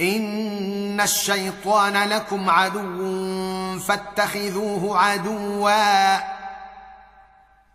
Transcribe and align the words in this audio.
ان 0.00 1.00
الشيطان 1.00 2.08
لكم 2.08 2.50
عدو 2.50 3.78
فاتخذوه 3.78 4.98
عدوا 4.98 6.36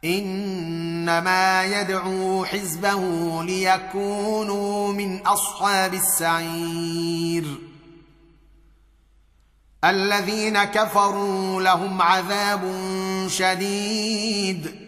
انما 0.03 1.63
يدعو 1.63 2.45
حزبه 2.45 3.43
ليكونوا 3.43 4.93
من 4.93 5.27
اصحاب 5.27 5.93
السعير 5.93 7.45
الذين 9.83 10.63
كفروا 10.63 11.61
لهم 11.61 12.01
عذاب 12.01 12.61
شديد 13.27 14.81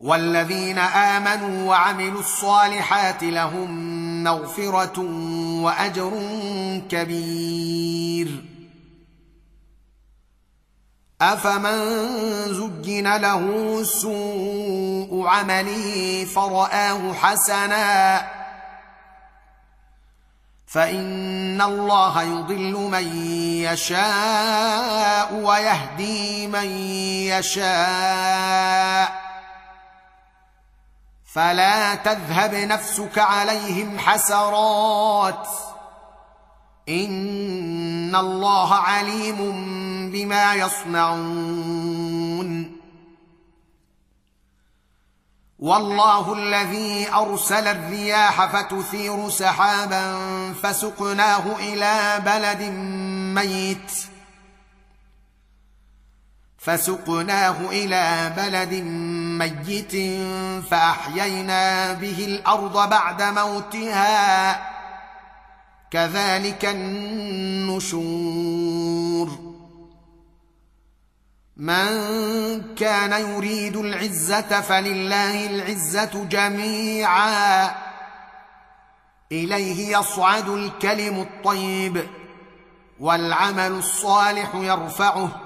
والذين 0.00 0.78
امنوا 0.78 1.68
وعملوا 1.68 2.20
الصالحات 2.20 3.22
لهم 3.22 3.95
مغفرة 4.26 5.00
وأجر 5.62 6.12
كبير. 6.90 8.44
أفمن 11.22 11.78
زجن 12.54 13.16
له 13.16 13.82
سوء 13.82 15.26
عمله 15.26 16.24
فراه 16.34 17.12
حسنا 17.12 18.26
فان 20.66 21.62
الله 21.62 22.22
يضل 22.22 22.72
من 22.72 23.16
يشاء 23.62 25.34
ويهدي 25.34 26.46
من 26.46 26.66
يشاء 27.32 29.25
فلا 31.36 31.94
تذهب 31.94 32.54
نفسك 32.54 33.18
عليهم 33.18 33.98
حسرات. 33.98 35.48
إن 36.88 38.16
الله 38.16 38.74
عليم 38.74 39.36
بما 40.12 40.54
يصنعون. 40.54 41.16
والله 45.58 46.32
الذي 46.32 47.08
أرسل 47.14 47.66
الرياح 47.66 48.46
فتثير 48.46 49.28
سحابا 49.28 50.18
فسقناه 50.62 51.56
إلى 51.58 52.22
بلد 52.24 52.62
ميت. 53.34 54.15
فسقناه 56.66 57.70
إلى 57.70 58.32
بلد 58.36 58.74
ميت 59.38 59.92
فأحيينا 60.70 61.92
به 61.92 62.24
الأرض 62.24 62.90
بعد 62.90 63.22
موتها. 63.22 64.62
كذلك 65.90 66.64
النشور. 66.64 67.96
من 71.56 72.74
كان 72.74 73.12
يريد 73.12 73.76
العزة 73.76 74.60
فلله 74.60 75.46
العزة 75.46 76.24
جميعا. 76.24 77.70
إليه 79.32 79.98
يصعد 79.98 80.48
الكلم 80.48 81.20
الطيب 81.20 82.06
والعمل 83.00 83.72
الصالح 83.72 84.54
يرفعه. 84.54 85.45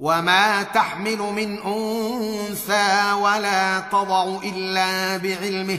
وما 0.00 0.62
تحمل 0.62 1.18
من 1.18 1.58
انثى 1.58 3.12
ولا 3.12 3.80
تضع 3.80 4.38
الا 4.44 5.16
بعلمه 5.16 5.78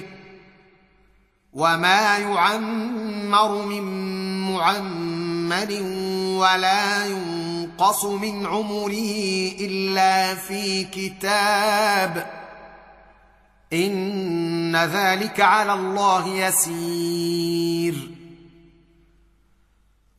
وما 1.54 2.18
يعمر 2.18 3.66
من 3.66 3.84
معمر 4.52 5.72
ولا 6.40 7.06
ينقص 7.06 8.06
من 8.06 8.46
عمره 8.46 9.52
الا 9.60 10.36
في 10.36 10.84
كتاب 10.84 12.42
ان 13.74 14.76
ذلك 14.76 15.42
على 15.42 15.74
الله 15.74 16.28
يسير 16.28 18.12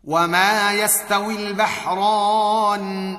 وما 0.04 0.72
يستوي 0.72 1.48
البحران 1.48 3.18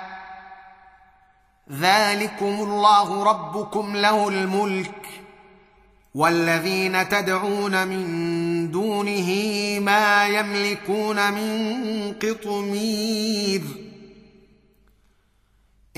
ذلكم 1.71 2.45
الله 2.45 3.23
ربكم 3.23 3.95
له 3.95 4.27
الملك 4.27 5.07
والذين 6.15 7.09
تدعون 7.09 7.87
من 7.87 8.71
دونه 8.71 9.29
ما 9.79 10.27
يملكون 10.27 11.33
من 11.33 12.13
قطمير 12.13 13.61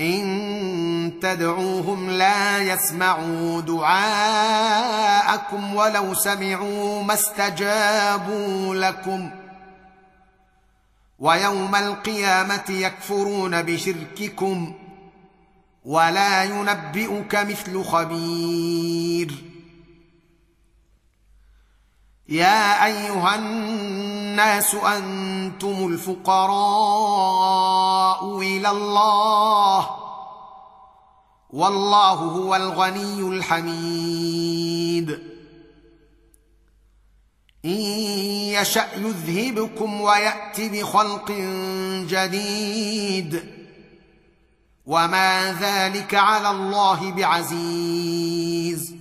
ان 0.00 1.12
تدعوهم 1.22 2.10
لا 2.10 2.58
يسمعوا 2.58 3.60
دعاءكم 3.60 4.94
ولو 5.74 6.14
سمعوا 6.14 7.02
ما 7.02 7.14
استجابوا 7.14 8.74
لكم 8.74 9.30
ويوم 11.18 11.74
القيامه 11.74 12.64
يكفرون 12.68 13.62
بشرككم 13.62 14.74
ولا 15.84 16.44
ينبئك 16.44 17.34
مثل 17.34 17.84
خبير. 17.84 19.44
يا 22.28 22.84
أيها 22.86 23.34
الناس 23.34 24.74
أنتم 24.74 25.86
الفقراء 25.86 26.60
إلى 28.40 28.70
الله. 28.70 29.90
والله 31.50 32.12
هو 32.12 32.56
الغني 32.56 33.20
الحميد. 33.20 35.10
إن 37.64 37.70
يشأ 37.70 38.88
يذهبكم 38.96 40.00
ويات 40.00 40.60
بخلق 40.60 41.30
جديد. 42.08 43.63
وما 44.86 45.52
ذلك 45.52 46.14
على 46.14 46.50
الله 46.50 47.12
بعزيز. 47.12 48.94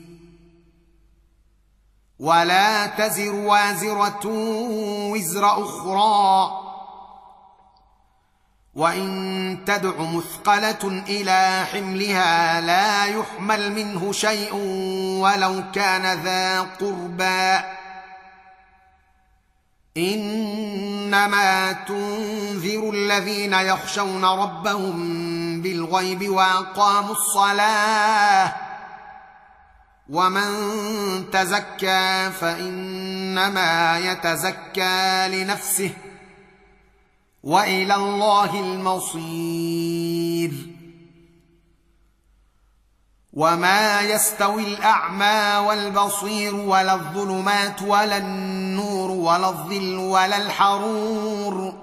ولا 2.19 2.85
تزر 2.85 3.35
وازره 3.35 4.21
وزر 5.11 5.45
أخرى. 5.63 6.59
وان 8.75 9.59
تدع 9.65 10.01
مثقله 10.01 11.03
إلى 11.07 11.65
حملها 11.71 12.61
لا 12.61 13.05
يحمل 13.05 13.71
منه 13.71 14.11
شيء 14.11 14.55
ولو 15.21 15.63
كان 15.73 16.23
ذا 16.23 16.61
قربى. 16.61 17.63
انما 19.97 21.71
تنذر 21.71 22.89
الذين 22.89 23.53
يخشون 23.53 24.25
ربهم 24.25 25.42
بالغيب 25.63 26.29
وأقاموا 26.29 27.11
الصلاة 27.11 28.53
ومن 30.09 30.51
تزكى 31.31 32.31
فإنما 32.41 33.99
يتزكى 33.99 35.27
لنفسه 35.27 35.91
وإلى 37.43 37.95
الله 37.95 38.59
المصير 38.59 39.53
وما 43.33 44.01
يستوي 44.01 44.63
الأعمى 44.63 45.67
والبصير 45.67 46.55
ولا 46.55 46.93
الظلمات 46.93 47.81
ولا 47.81 48.17
النور 48.17 49.11
ولا 49.11 49.49
الظل 49.49 49.97
ولا 49.97 50.37
الحرور 50.37 51.82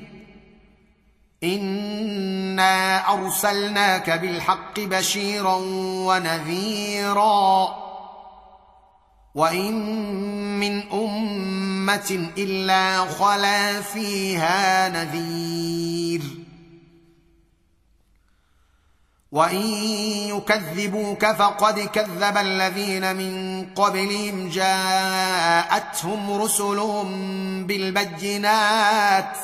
انا 1.43 3.13
ارسلناك 3.13 4.09
بالحق 4.09 4.79
بشيرا 4.79 5.55
ونذيرا 6.05 7.75
وان 9.35 9.73
من 10.59 10.91
امه 10.91 12.29
الا 12.37 13.05
خلا 13.05 13.81
فيها 13.81 14.89
نذير 14.89 16.21
وان 19.31 19.61
يكذبوك 20.37 21.25
فقد 21.25 21.79
كذب 21.79 22.37
الذين 22.37 23.15
من 23.15 23.65
قبلهم 23.75 24.49
جاءتهم 24.49 26.41
رسلهم 26.41 27.07
بالبينات 27.67 29.37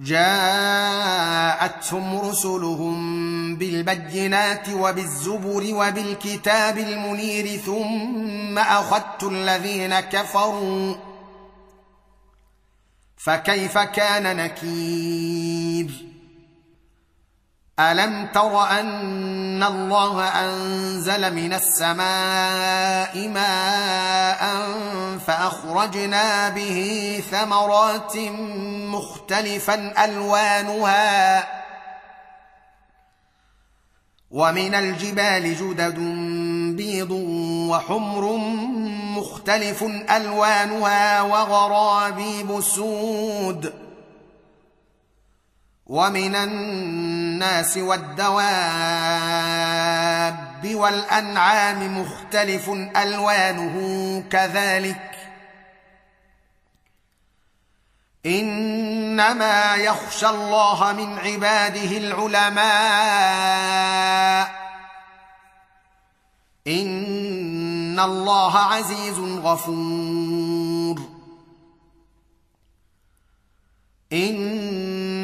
جاءتهم 0.00 1.80
رسلهم 2.20 3.56
بالبينات 3.56 4.68
وبالزبر 4.68 5.74
وبالكتاب 5.74 6.78
المنير 6.78 7.58
ثم 7.58 8.58
أخذت 8.58 9.22
الذين 9.22 10.00
كفروا 10.00 10.94
فكيف 13.16 13.78
كان 13.78 14.36
نكير؟ 14.36 16.08
ألم 17.78 18.26
تر 18.26 18.62
أن 18.80 18.88
الله 19.62 20.22
انزل 20.22 21.34
من 21.34 21.52
السماء 21.52 23.28
ماء 23.28 24.42
فاخرجنا 25.26 26.48
به 26.48 27.22
ثمرات 27.30 28.16
مختلفا 28.92 30.04
الوانها 30.04 31.48
ومن 34.30 34.74
الجبال 34.74 35.54
جدد 35.56 35.98
بيض 36.76 37.10
وحمر 37.70 38.36
مختلف 39.16 39.82
الوانها 40.10 41.22
وغرابيب 41.22 42.60
سود 42.60 43.72
ومن 45.86 46.34
الناس 46.34 47.27
والدواب 47.76 48.38
والأنعام 50.74 52.00
مختلف 52.00 52.70
ألوانه 52.96 53.76
كذلك. 54.30 55.14
إنما 58.26 59.74
يخشى 59.74 60.28
الله 60.28 60.92
من 60.92 61.18
عباده 61.18 61.98
العلماء. 61.98 62.68
إن 66.66 68.00
الله 68.00 68.58
عزيز 68.58 69.18
غفور. 69.18 71.00
إن 74.12 74.77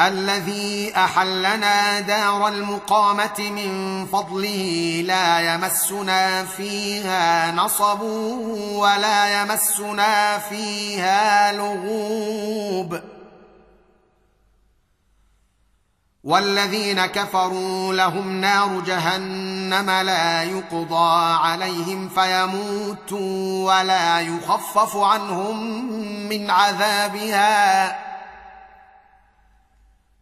الذي 0.00 0.92
أحلنا 0.96 2.00
دار 2.00 2.48
المقامة 2.48 3.38
من 3.38 4.06
فضله 4.06 5.02
لا 5.06 5.54
يمسنا 5.54 6.44
فيها 6.44 7.52
نصب 7.52 8.00
ولا 8.72 9.42
يمسنا 9.42 10.38
فيها 10.38 11.52
لغوب. 11.52 13.00
والذين 16.24 17.06
كفروا 17.06 17.94
لهم 17.94 18.40
نار 18.40 18.80
جهنم 18.80 19.90
لا 19.90 20.42
يقضى 20.42 21.34
عليهم 21.34 22.08
فيموتوا 22.08 23.74
ولا 23.74 24.20
يخفف 24.20 24.96
عنهم 24.96 25.82
من 26.28 26.50
عذابها. 26.50 28.09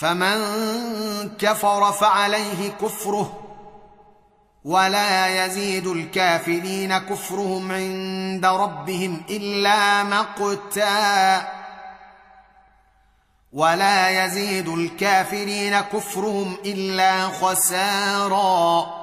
فمن 0.00 0.38
كفر 1.38 1.92
فعليه 1.92 2.68
كفره 2.80 3.40
ولا 4.64 5.44
يزيد 5.44 5.86
الكافرين 5.86 6.98
كفرهم 6.98 7.72
عند 7.72 8.46
ربهم 8.46 9.22
إلا 9.30 10.02
مقتا 10.02 11.48
ولا 13.52 14.24
يزيد 14.24 14.68
الكافرين 14.68 15.80
كفرهم 15.80 16.56
إلا 16.64 17.28
خسارا 17.28 18.99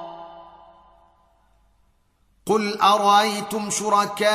قل 2.48 2.80
ارايتم 2.80 3.70
شركاءكم 3.70 4.28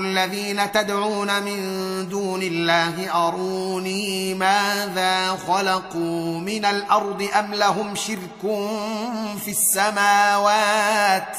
الذين 0.00 0.72
تدعون 0.72 1.42
من 1.42 1.58
دون 2.08 2.42
الله 2.42 3.26
اروني 3.28 4.34
ماذا 4.34 5.38
خلقوا 5.48 6.38
من 6.38 6.64
الأرض 6.64 7.28
ام 7.38 7.54
لهم 7.54 7.94
شرك 7.94 8.40
في 9.44 9.50
السماوات 9.50 11.36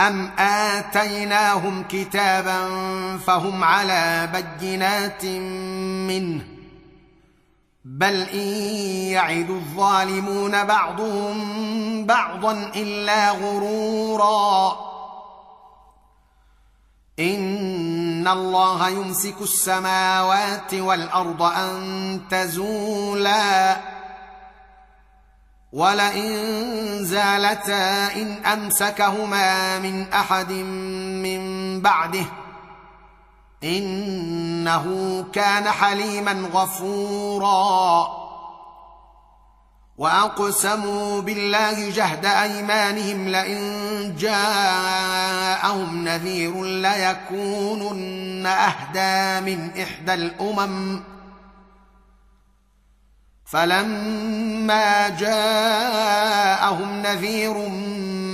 ام 0.00 0.30
اتيناهم 0.38 1.84
كتابا 1.88 2.68
فهم 3.26 3.64
على 3.64 4.28
بينات 4.60 5.24
منه 5.24 6.61
بل 7.84 8.14
إن 8.22 8.48
يعد 9.12 9.50
الظالمون 9.50 10.64
بعضهم 10.64 12.06
بعضا 12.06 12.52
إلا 12.76 13.30
غرورا. 13.30 14.76
إن 17.18 18.28
الله 18.28 18.88
يمسك 18.88 19.40
السماوات 19.40 20.74
والأرض 20.74 21.42
أن 21.42 22.20
تزولا. 22.30 23.76
ولئن 25.72 26.34
زالتا 27.04 28.14
إن 28.16 28.46
أمسكهما 28.46 29.78
من 29.78 30.12
أحد 30.12 30.52
من 31.22 31.80
بعده 31.80 32.24
إنه 33.64 35.24
كان 35.32 35.70
حليما 35.70 36.48
غفورا. 36.52 38.22
وأقسموا 39.98 41.20
بالله 41.20 41.90
جهد 41.90 42.26
أيمانهم 42.26 43.28
لئن 43.28 44.16
جاءهم 44.18 46.04
نذير 46.08 46.64
ليكونن 46.64 48.46
أهدى 48.46 49.40
من 49.56 49.82
إحدى 49.82 50.14
الأمم. 50.14 51.02
فلما 53.44 55.08
جاءهم 55.08 57.02
نذير 57.02 57.68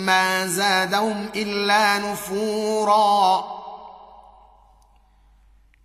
ما 0.05 0.47
زادهم 0.47 1.27
إلا 1.37 1.99
نفورا. 1.99 3.58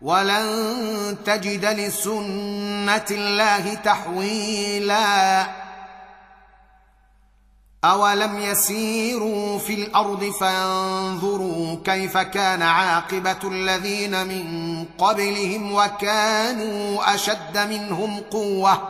ولن 0.00 1.16
تجد 1.24 1.64
لسنة 1.64 3.06
الله 3.10 3.74
تحويلا. 3.74 5.46
أولم 7.84 8.38
يسيروا 8.38 9.58
في 9.58 9.74
الأرض 9.74 10.32
فينظروا 10.38 11.76
كيف 11.84 12.18
كان 12.18 12.62
عاقبة 12.62 13.38
الذين 13.44 14.26
من 14.26 14.84
قبلهم 14.98 15.72
وكانوا 15.72 17.14
أشد 17.14 17.58
منهم 17.58 18.20
قوة. 18.20 18.88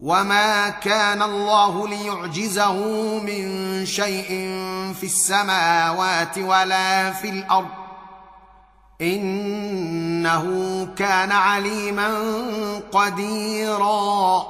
وما 0.00 0.68
كان 0.68 1.22
الله 1.22 1.88
ليعجزه 1.88 2.74
من 3.18 3.86
شيء 3.86 4.28
في 5.00 5.06
السماوات 5.06 6.38
ولا 6.38 7.12
في 7.12 7.28
الأرض. 7.28 7.81
إنه 9.02 10.46
كان 10.96 11.32
عليما 11.32 12.18
قديرا. 12.92 14.46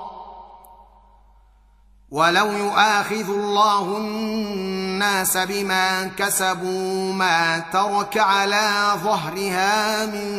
ولو 2.10 2.52
يؤاخذ 2.52 3.28
الله 3.30 3.96
الناس 3.96 5.36
بما 5.36 6.04
كسبوا 6.04 7.12
ما 7.12 7.58
ترك 7.58 8.18
على 8.18 8.92
ظهرها 9.04 10.06
من 10.06 10.32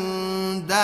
دابة. 0.67 0.83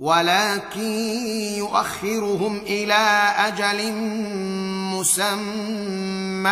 ولكن 0.00 0.90
يؤخرهم 1.58 2.56
إلى 2.56 3.32
أجل 3.38 3.92
مسمى. 4.92 6.44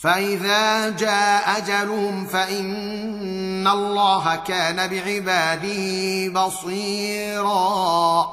فإذا 0.00 0.90
جاء 0.90 1.58
أجلهم 1.58 2.26
فإن 2.26 3.66
الله 3.66 4.36
كان 4.36 4.76
بعباده 4.90 6.28
بصيرا 6.46 8.28